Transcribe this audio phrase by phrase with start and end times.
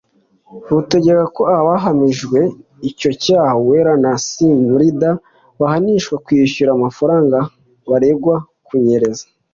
[0.75, 2.39] rutegeka ko abahamijwe
[2.89, 5.09] icyo cyaha (Uwera na Zimurinda)
[5.59, 7.37] bahanishwa kwishyura amafaranga
[7.89, 8.35] baregwa
[8.67, 9.25] kunyereza